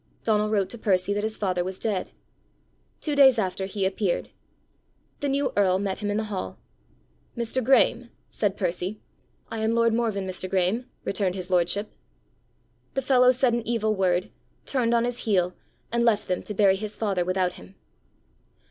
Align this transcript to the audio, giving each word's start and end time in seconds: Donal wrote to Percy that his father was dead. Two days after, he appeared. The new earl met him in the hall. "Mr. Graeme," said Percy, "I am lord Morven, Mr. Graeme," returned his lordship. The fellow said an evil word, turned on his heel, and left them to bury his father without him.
Donal 0.23 0.49
wrote 0.49 0.69
to 0.69 0.79
Percy 0.79 1.13
that 1.13 1.23
his 1.23 1.37
father 1.37 1.63
was 1.63 1.77
dead. 1.77 2.09
Two 3.01 3.15
days 3.15 3.37
after, 3.37 3.67
he 3.67 3.85
appeared. 3.85 4.31
The 5.19 5.29
new 5.29 5.53
earl 5.55 5.77
met 5.77 5.99
him 5.99 6.09
in 6.09 6.17
the 6.17 6.23
hall. 6.23 6.57
"Mr. 7.37 7.63
Graeme," 7.63 8.09
said 8.27 8.57
Percy, 8.57 8.99
"I 9.51 9.59
am 9.59 9.75
lord 9.75 9.93
Morven, 9.93 10.27
Mr. 10.27 10.49
Graeme," 10.49 10.89
returned 11.03 11.35
his 11.35 11.51
lordship. 11.51 11.91
The 12.95 13.03
fellow 13.03 13.29
said 13.29 13.53
an 13.53 13.67
evil 13.67 13.93
word, 13.93 14.31
turned 14.65 14.95
on 14.95 15.05
his 15.05 15.19
heel, 15.25 15.53
and 15.91 16.03
left 16.03 16.27
them 16.27 16.41
to 16.41 16.53
bury 16.55 16.77
his 16.77 16.95
father 16.97 17.23
without 17.23 17.53
him. 17.53 17.75